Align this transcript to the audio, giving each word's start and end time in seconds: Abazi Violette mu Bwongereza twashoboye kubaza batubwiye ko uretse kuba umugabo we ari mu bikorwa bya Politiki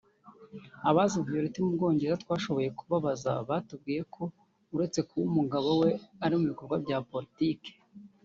Abazi 0.89 1.17
Violette 1.25 1.59
mu 1.65 1.71
Bwongereza 1.75 2.21
twashoboye 2.23 2.69
kubaza 2.79 3.31
batubwiye 3.49 4.01
ko 4.13 4.23
uretse 4.75 4.99
kuba 5.07 5.23
umugabo 5.31 5.67
we 5.81 5.89
ari 6.23 6.33
mu 6.39 6.45
bikorwa 6.51 6.75
bya 6.85 6.97
Politiki 7.11 7.71